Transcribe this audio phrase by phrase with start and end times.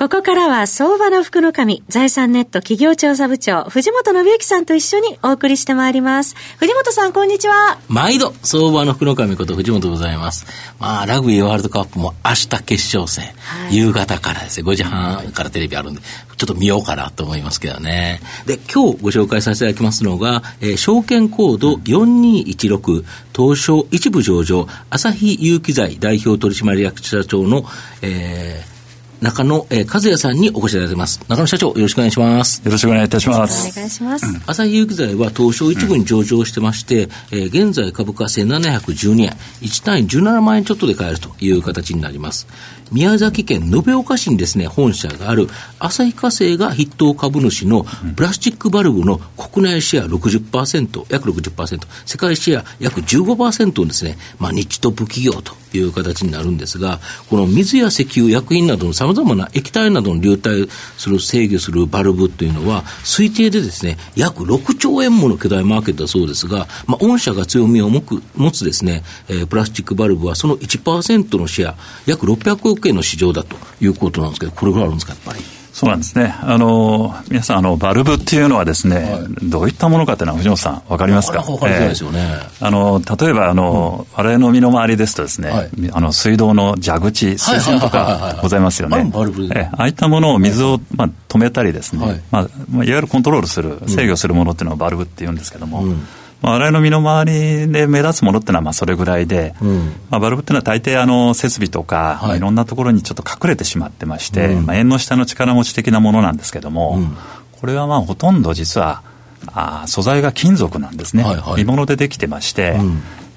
[0.00, 6.36] ここからは相場の福の神、財産ネット企業調査部長、藤本信之さんと一緒にお送りしてまいります。
[6.56, 7.78] 藤本さん、こんにちは。
[7.86, 10.46] 毎度、相場の福の神こと藤本でございます。
[10.78, 18.22] まあ、ラグビーワールドカップも明日決勝戦、はい、夕方からですね、5時半からテレビあるんで、ちょっと見ようかなと思いますけどね。
[18.46, 23.04] で、今日ご紹介させていただきますのが、えー、証券コード4216、
[23.36, 27.66] 東証一部上場、朝日有機材代表取締役社長の、
[28.00, 28.79] えー、
[29.20, 31.20] 中野、えー、和也さんにお越しいただいてます。
[31.28, 32.62] 中野社長、よろしくお願いします。
[32.64, 33.70] よろしくお願いいたします。
[33.70, 34.26] お願いします。
[34.46, 39.30] 朝日有機材は東証一部に上場してまして、うん、えー、現在株価1712円、
[39.60, 42.46] 1単位17万円ちょっとで買えるという形になります。
[42.90, 47.84] 宮崎県延岡市にですね、本社がある旭化成が筆頭株主の
[48.16, 60.68] プラスチックバルブの国内シェア60%、約60%、世界シェア約15%のですね、まあ、日トップ企業という形になるんですが、この水や石油、薬品などの様々な液体などの流体
[60.98, 68.02] する、制御するバルブというのは、推定でですね、約6兆円もの巨大マーケットだそうですが、まあ、御社が強みを持
[68.50, 71.76] つですね、えー、プラスチックバルブはその1%のシェア、
[72.06, 75.40] 約600億円の市場だということなんですけど、これぐらいあるんですか、やっぱり。
[75.72, 76.34] そうなんですね。
[76.42, 81.38] あの、皆さん、あの、バルブっていうのはですね、はい、どういったものかっていうのは、藤本さん、わかりますか？
[81.42, 82.18] わかりづらいですよね。
[82.20, 89.08] えー、あの、例えば、あの、うん、我々の身の回りですとですね、はい、あの、水道の蛇口、水栓とかございますよね。
[89.14, 89.44] バルブ。
[89.44, 92.46] えー、ああいったものを水を、まあ、止めたりですね、はい、まあ、い
[92.78, 96.06] わゆるコントロールする、制御するものっていうのをバルブって言うんですけども、うん
[96.42, 102.28] まあ、我々の身の回りで目立つものっていうのはまあそれぐらいで、うん、まあ、バルブっていうのは大抵あの設備とか、はい。
[102.28, 107.16] まあ、いろんなところにちょっと隠れてしまってまして、うん、まあ、縁の下の力持ち的なものなんですけども、うん、
[107.60, 109.02] これはまあほとんど実は
[109.48, 112.78] あ素材が金属なんですね、はいはい、鋳物でできてまして、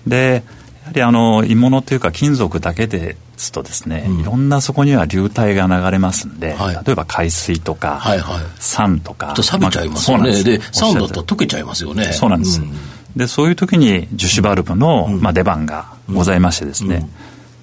[0.05, 0.43] で
[0.81, 9.33] やはりあの鋳物というか金属だけですとですね、いろんなそこには流体が流れますんで、はい、例えば海水とか、はいはい、酸とか。
[9.33, 10.31] と錆びちゃいますよね。
[10.31, 12.11] まあ、で、酸だったら溶けちゃいますよね。
[12.13, 12.61] そうなんです。
[13.15, 17.07] でそういう時に樹脂バルブの、まあ、出番がございましてですね、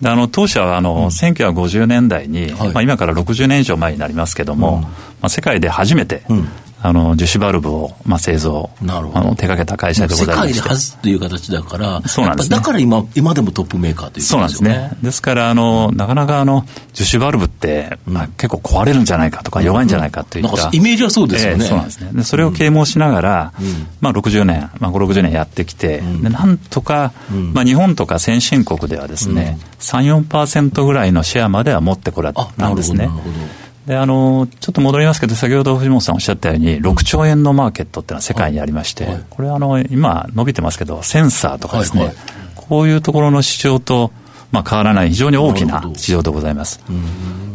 [0.01, 4.91] であの当社はあの、うん、1950年代に、はい、まあ、今から60年以上前になりますけども、うん、ま
[5.23, 6.49] あ、世界で初めて、うん、
[6.83, 9.19] あの樹脂バルブを、まあ、製造なるほど。
[9.19, 10.55] あの手掛けた会社でございまして。
[10.55, 14.29] 世界で初という形だからそうなんです、ね、だから今今でもトップメーカーというですね。
[14.31, 14.99] そうなんですね。
[15.03, 16.65] ですからあのなかなかあの
[16.95, 22.11] 樹脂バルブって、まあ、結構壊れるんじゃないかとか弱いんじゃないかといった、イメージはそうですよね、えー、そうなんですね。
[22.13, 23.53] でそれを啓蒙しながら、
[24.01, 27.13] まあ、60年、まあ、560年やってきて、でなんとか、
[27.53, 32.99] まあ、日本とか先進国ではですね、うん、34%ぐらいのシェアまでは持ってこられたんですね。
[32.99, 39.15] なるほどであのちょっと戻りますけど、先ほど藤本さんおっしゃったように、6兆円のマーケットっていうのは世界にありまして、はい。
[39.15, 42.17] はい、これあの、今、伸びてますけど、センサーとかですね、はいはい、
[42.57, 44.13] こういうところの市場と、
[44.53, 46.81] まあ、変わらない非常に大きな市場でございます。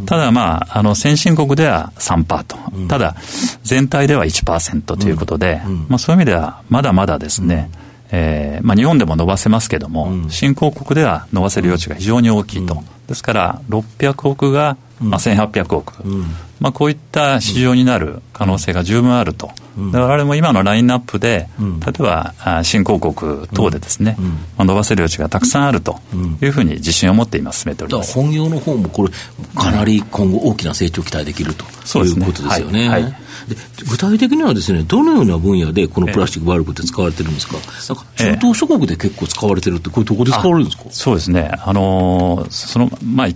[0.05, 2.57] ただ、まあ、あの先進国では3%と、
[2.87, 3.15] ただ、
[3.63, 7.69] 全体では1%ということで、まあ、そういう意味では、まだまだですね、
[8.11, 12.83] えーまあ、日本でも伸ばせますけども、新興国では伸ばせる余地が非常に大きいと。
[13.07, 16.21] ですから、600億がまあ、1800億、うん、
[16.59, 24.17] まあ、こういった市場になる可能性が十分あると、うん、我々も今のラインナップで、うん、例えば新興国等でですね、
[24.57, 25.99] まあ、伸ばせる余地がたくさんあると
[26.41, 28.13] いうふうに自信を持って今、進めております。
[28.13, 29.09] 本業の方もこれ、
[29.55, 31.65] かなり今後、大きな成長期待できると、
[32.03, 32.89] いうことですよね。
[32.89, 33.03] はい。
[33.03, 33.11] はい。
[33.49, 33.55] で
[33.87, 37.61] 具体的にはですね、どのような分野でこのプラスチックバルブって使われてるんですか、なん
[37.97, 40.83] か中東諸国で結構使われてるって、これ、どこで使われるんですか？
[40.89, 43.27] そうですね、あのそのまあ、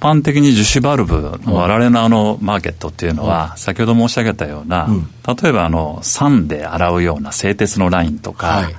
[0.00, 4.88] 般的に樹脂バルブの我々のあのマーケットっていうのは、先ほど申し上げたような、
[5.26, 8.70] 例えばあの酸で洗うような製鉄のラインとか、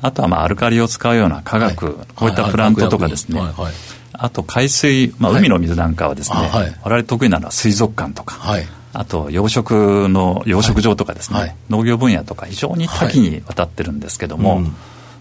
[0.00, 3.40] あとはまあアルカリを使うような化学、こういったプラントとかですね、
[4.12, 6.36] あと海水、まあ、海の水なんかはですね、
[6.82, 8.38] 我々得意なのは水族館とか、
[8.94, 14.62] あと養殖の養殖場とかですね、農業分野とか非常に多岐にわたってるんですけども、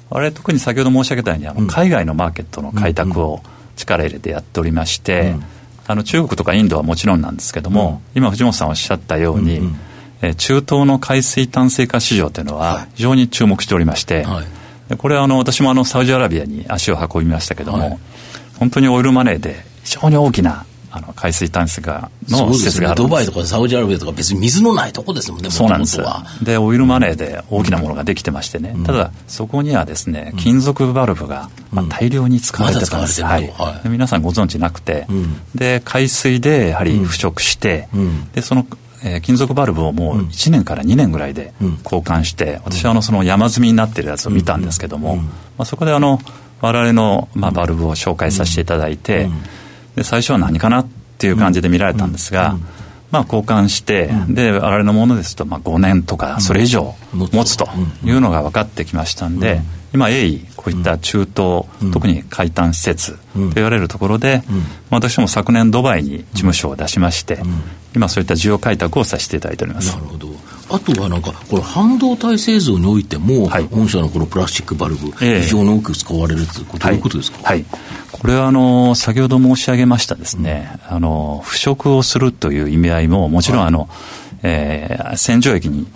[0.09, 3.41] 我々特に先ほど申し上げたようにあの海外のマーケットの開拓を、
[3.75, 5.43] 力入れてやっておりまして、うん、
[5.87, 9.75] あの中国とかインドはもちろんなんですけども、うん、今藤本さんおっしゃったように、うんうん、
[10.21, 14.43] え中東の海水炭水化市場というのは非常に注目しておりまして、は
[14.93, 17.99] い、これはあの私もあのサウジアラビアに足を運びましたけども、はい、
[18.59, 25.99] 本当にオイルマネーで非常に大きなあの海水淡水がの施設があるんです、ね、ドバイとかサウジアラビアとか別に水のないとこですもんねそうなんです。
[26.43, 33.47] でオイルマネーで大きなものができてましてね、うん、ただそこにはですね金属バルブが、まあ、大量に使われてたんです、はい。
[33.47, 35.07] はい、皆さんご存知なくて、
[35.55, 37.87] で海水でやはり腐食して、
[38.33, 38.65] でその
[39.03, 41.53] えー、金属バルブをもう1年から2年ぐらいで
[41.83, 45.23] 交換して、私はあのその山積みになってるやつを見たんですけども、ま
[45.59, 46.19] あ、そこであの
[46.61, 49.27] 我々の、まあ、バルブを紹介させていただいて、
[49.95, 52.57] で最初は何かなっていう感じで見られたんですが、
[53.11, 57.67] まあ、交換して、で我々のものですと、まあ、5年とかそれ以上持つと
[58.03, 59.61] いうのが分かってきましたんで、
[59.93, 64.41] 今鋭意こういった中東、特に海端施設と言われるところで、
[64.89, 67.39] 私も昨年ドバイに事務所を出しまして、
[67.93, 69.93] 今そういった需要開拓をさせていただいております。
[69.93, 70.30] なるほど
[70.73, 77.65] あとはなんかこれ半導体製造においても、はい、御社のこのプラスチックバルブ、えー、非常に多く使われるというこということですか、はい、
[78.11, 83.89] これはあの先ほど申し上げましたですね、うん、あの腐食をするという意味合いももちろんあの、はい、
[84.43, 85.87] えー、洗浄液に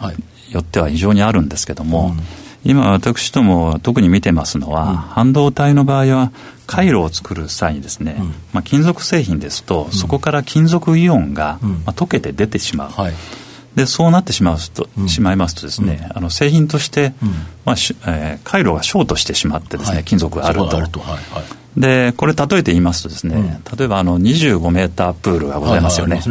[0.51, 2.45] よっては非常にあるんですけども、うん。
[2.66, 6.31] 今私ども特に見てますのは、うん、半導体の場合は
[6.66, 13.13] 回路を作る際にですね、うん、まあ、金属製品ですと、うん、そこから金属イオンが、まあ、溶けて出てしまう、はい、
[13.75, 17.13] でそうなってしまうと、しまいますとですね、あの製品として、
[17.66, 20.80] まあえー、回路がショートしてしまってですね、はい、金属があると。
[20.80, 21.00] ると。
[21.01, 21.44] はいはい。
[21.77, 26.22] でこれ例えて言いますとですね、うん、例えばあの25メータープールがございますよね。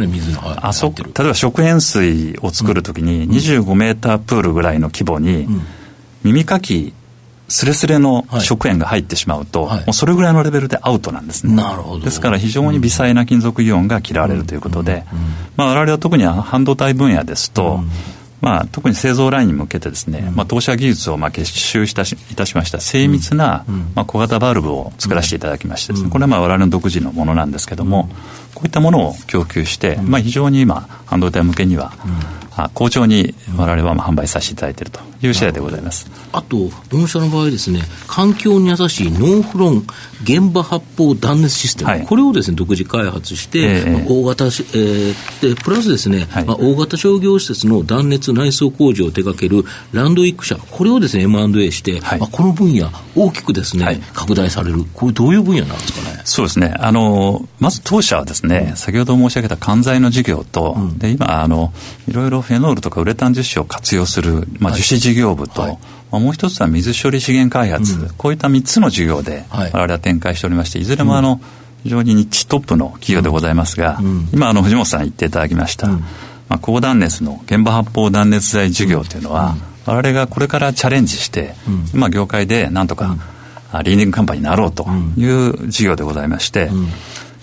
[0.57, 5.47] あそ例えば食塩水を作るときに25メータープールぐらいの規模に、
[6.23, 6.93] 耳かき
[7.47, 11.55] すれすれの食塩が入ってしまうと、はい、もうそれぐらいのレベルでアウトなんですね。
[11.55, 12.05] なるほど。
[12.05, 15.03] ですから非常に微細な金属イオンが嫌われるということで、
[15.55, 17.81] まあ我々は特に半導体分野ですと、
[18.41, 23.65] まあ、特に製造ラインに向けてですね、まあ、当社技術をまあ結集したしいたしました精密な、
[23.95, 28.09] まあ、小型バルブを作らせていただきましてですね、これはまあ我々の独自のものなんですけども、
[28.53, 31.93] こういったものを供給して、まあ、非常に今半導体向けには、
[32.73, 36.09] 好調に我々は販売させていただいているという次第でございます。
[36.31, 39.87] あと、御社の場合ですね、環境に優しいノンフロン
[40.23, 56.04] 現場発泡断熱システム、はい、これをですね独自開発して、えー、大型、えー、でプラスですね、はい、まあ、大型商業施設の断熱内装工事を手掛けるランドイック社、これをですね M&A して、はい、まあ、この分野、大きくですね、拡大される、これ、どういう分野なんですかね？
[56.25, 56.73] そうですね。
[56.79, 61.71] あのまず当社はですね、うん、先ほど申し上げた関材の事業と、うん、で今あの、
[62.09, 65.71] いろいろフェノールとかウレタン樹脂を活用する、まあ、樹脂事業部と、はい、
[66.11, 71.39] まあ、もう一つは水処理資源開発、うん、こういった3つの事業で、我々は展開しておりまして、いずれもあの、
[71.83, 73.99] 非常にニッチトップの企業でございますが、
[74.33, 75.99] 今あの、藤本さん言っていただきました、ま
[76.49, 79.55] あ、高断熱の現場発泡断熱材事業というのは、
[79.85, 81.53] 我々がこれからチャレンジして、
[81.93, 83.15] 今業界でなんとか、
[83.81, 84.87] リーディングカンパニーになろうと
[85.17, 86.69] いう事業でございまして、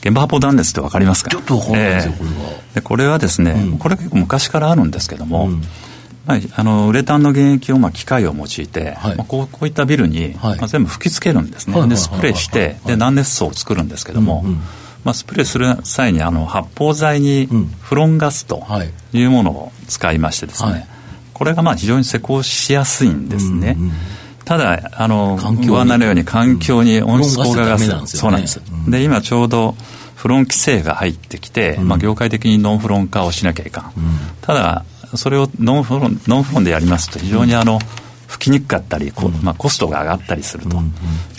[0.01, 1.31] 現場発泡断熱って分かりますか？
[1.31, 2.35] ちょっと分かんないですよ、これは。
[2.75, 5.49] でこれはですね、これ結構昔からあるんですけども、
[6.27, 14.57] まあ、あのウレタンの原液をまあ機械を用いて、はい、まあ、こうこういったビルに、まあ、全部吹き付けるんですね、でスプレーして、で断熱層を作るんですけども、うんうん、
[15.05, 17.49] まあ、スプレーする際にあの発泡剤に
[17.81, 18.65] フロンガスと
[19.13, 19.25] い。
[19.25, 20.87] うものを使いましてですね、はい、
[21.35, 23.77] これがまあ非常に施工しやすいんですね。
[23.79, 23.93] うんうん
[24.53, 28.61] ただ、あの、ご案内のように環境に温室効果ガス、うん、そうなんです。
[28.87, 29.75] で、今ちょうど、
[30.15, 33.93] フロン規制が入ってきて、まあ、業界的にノンフロン化をしなきゃいかん。
[34.43, 34.85] ただ、
[35.15, 37.79] それをノンフロンノンフロンでやりますと非常にあの、
[38.27, 39.11] 吹きにくかったり、
[39.43, 40.77] まあ、コストが上がったりすると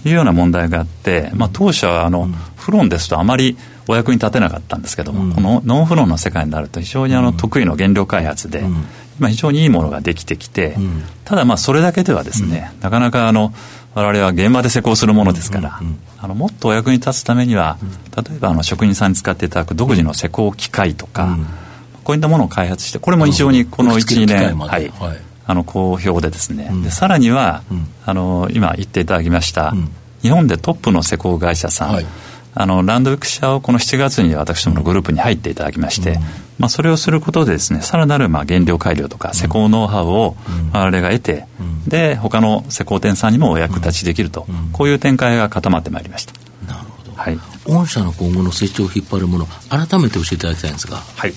[0.05, 3.57] いうような問題があって、まあ、当社はあの、フロンですとあまり
[3.87, 8.63] お役に立てなかったんですけども、このノンフロンの世界になると非常にあの得意の原料開発で、
[9.19, 10.75] 今非常にいいものができてきて、
[11.25, 13.53] ただまあそれだけではですね、なかなかあの
[13.95, 15.79] 我々は現場で施工するものですから、
[16.19, 17.77] あのもっとお役に立つためには、
[18.15, 21.37] 例えばあの職人さんに使っていただく独自の施工機械とか、
[22.03, 24.91] こういったものを開発して、これも非常にこの1、2年、はい、
[25.45, 27.63] あの好評でですね、でさらには、
[28.05, 29.73] あの今言っていただきました、
[30.21, 32.05] 日本でトップの施工会社さん、
[32.55, 36.19] あのランドウィック社をこの7月に私どものグループに入っていただきまして、
[36.59, 40.35] まあ、それをすることでですねさらなるまあ原料改良とか施工ノウハウを
[40.71, 41.45] 我々が得て、
[41.87, 46.33] で他の施工店さんにもお役立ちできると、こういう展開が固まってまいりました。
[46.67, 50.97] なるほど、はい、御社の今後の成長を引っ張るもの改めて教えていただきたいんですが。
[50.97, 51.33] はい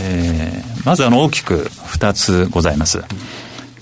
[0.00, 3.02] えー、まずあの大きく2つございます。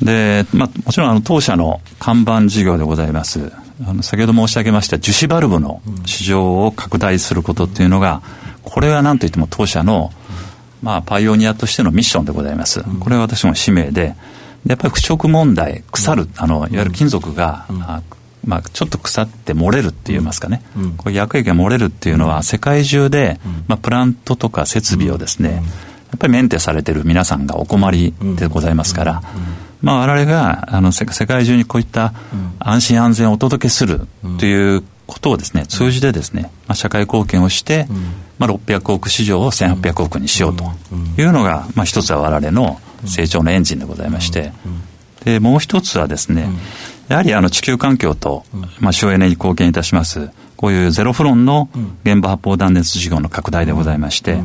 [0.03, 3.53] で、まあ、もちろんあの当社の看板事業でございます。
[3.87, 8.23] あの先ほど申し上げました樹脂バルブの市場を拡大することっていうのが、
[8.63, 10.13] これは何といっても当社の、
[10.83, 12.83] まあ、パイオニアとしてのミッションでございます。
[13.01, 14.15] これは私も使命で、
[14.65, 17.67] でやっぱり腐食問題、腐る、あのいわゆる金属が、
[18.45, 25.61] まあ、ちょっと腐って漏れるって言いますかね、うん、こう薬液が漏れるっていうのは、世界中で、まあ、プラントとか設備をですね、や
[26.17, 29.23] っぱりメンテされてる皆さんがお困りでございますから、
[29.83, 32.13] まあ、我々があの世界中にこういった
[32.59, 34.07] 安心安全をお届けする
[34.39, 37.87] ということをですね、通じてですね、まあ、社会貢献をして、
[38.39, 40.65] まあ、600億市場を1800億にしようと
[41.21, 44.53] いうのが、まあ、一つは我々の成長のエンジンでございまして、
[45.25, 46.49] でもう一つはですね、
[47.09, 48.45] やはりあの地球環境と、
[48.81, 51.69] まあ、省エネに貢献いたします、こういうゼロフロンの
[52.05, 54.39] 現場発泡断熱事業の拡大でございまして、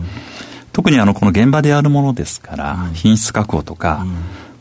[0.73, 4.05] 特にあのこの現場でやるものですから、品質確保とか、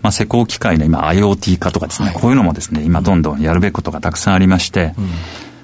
[0.02, 4.94] まあ、施工機械の今 IoT 化とかですね、こういうのもですね、今どんどんやるべきことがたくさんありまして、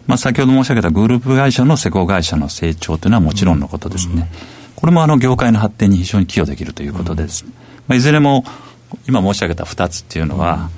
[0.07, 4.31] まあ、先ほど申し上げたグループ会社の施工会社の成長というのはもちろんのことですね。
[4.77, 7.45] これもあの業界の発展に非常に寄与できるということです。
[7.89, 8.45] まあ、いずれも
[9.09, 10.71] 今申し上げた2つっていうのは、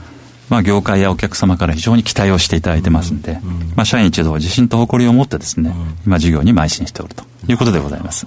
[0.49, 3.41] まあ、業界やお客様から非常に期待をしていただいてますんで、
[3.77, 5.75] まあ、社員一同自信と誇りを持ってですね、
[6.07, 8.27] 今事業に邁進しておるということでございます。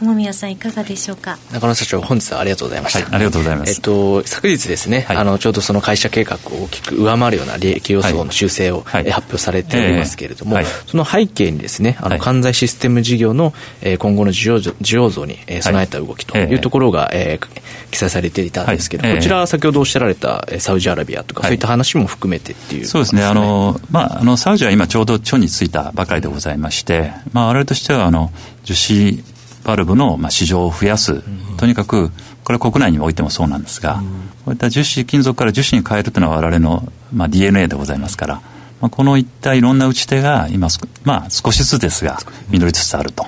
[0.00, 1.38] 雲宮さんいかがでしょうか？
[1.52, 13.52] 中野社長本日はありがとうございました、はい、ありがとうございます、えっと、昨日ですね、はい、あのちょうどその会社計画を大きく上回るような利益予想の修正を、はい、発表されておりますけれども、えー、その背景にですねあの関西システム事業の、
[13.82, 23.24] えー、今後の需要需要増に、えー、備えた動きというところが、えー、記載されていたんですけど、こちら先ほどおっしゃられたサウジアラビアとか、そういった話も含めてっていう、ね、そうですね。
[23.24, 28.30] あの、まあ、あのサウジは今ちょうど町についたばかりでございまして、まあ、我々としてはあの
[28.64, 29.22] 樹脂
[29.70, 31.22] バルブのまあ市場を増やす、
[31.56, 32.10] とにかく
[32.42, 34.02] これは国内においてもそうなんですが、
[34.44, 38.34] こういった樹脂金属から樹脂に変えるというのは我々のまあ DNA でございますから、
[38.80, 40.68] まあ、このいったいろんな打ち手が今、
[41.04, 42.18] まあ、少しずつですが
[42.50, 43.24] 実りつつあると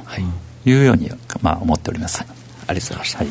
[0.65, 1.11] いうように
[1.43, 2.19] まあ思っております。
[2.19, 2.29] はい、
[2.69, 3.19] ありがとうございました。
[3.19, 3.29] はい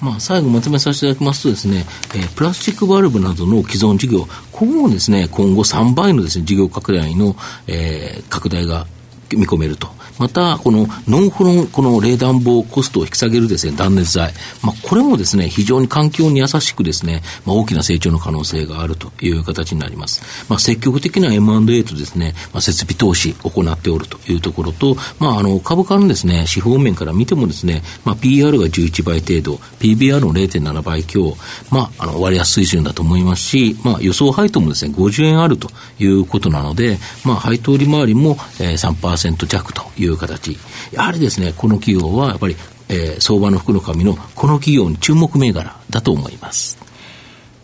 [0.00, 7.36] まあ、最後まとめさせていただきますとですね、えー、プラスチックバルブなどの既存事業、ここもですね、今後3倍のですね、事業拡大の、
[7.68, 8.86] えー、拡大が
[9.30, 9.88] 見込めると
[10.18, 14.32] また、このノンフロン、この冷暖房コストを引き下げるですね、断熱材。
[14.62, 20.22] まあ、これもですね、非常に環境に優しくですね、まあ、大きな成長の可能性があるという形になります。
[20.48, 31.36] まあ、積極的な M&A とですね、まあ、設備投資を行っておるというところと、まあ、あの、株価のですね、資本面から見てもですね、まあ、PR が11倍程度、PBR の0.7倍強、
[31.70, 40.58] まあ、あの、割安水準だと思いますし、まあ、予想配当もですね、50円あるということなので、まあ、配当利回りも、えー、3%弱という形。
[40.92, 42.56] やはりですね、この企業はやっぱり、
[42.88, 46.78] えー、相場の福の神のこの企業に注目銘柄だと思います。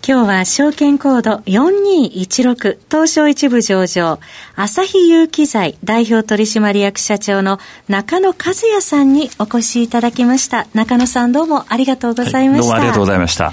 [0.06, 4.18] 今日は証券コード4216東証一部上場
[4.56, 8.34] 朝日有機材代表取締役社長の中野和
[8.70, 10.66] 也さんにお越しいただきました。
[10.72, 13.52] 中野さんどうもありがとうございました、はい、どうもありがとうございました。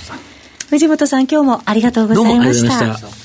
[0.69, 3.24] 藤本さん今日もありがとうございました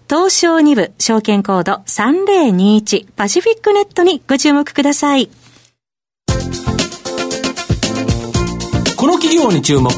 [0.11, 5.29] 東証2部証券コード3021パシフィックネットにご注目ください。
[8.97, 9.89] この企業に注目、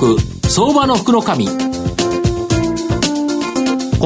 [0.48, 1.48] 相場の福の神。
[1.48, 1.54] こ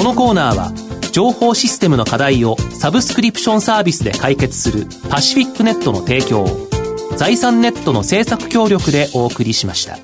[0.01, 0.71] のコーナーは、
[1.11, 6.47] 情報システムの課題をサブスクリプションサービスで解決するパシフィックネットの提供、
[7.17, 9.99] 財産ネットの政策協力でお送りしました。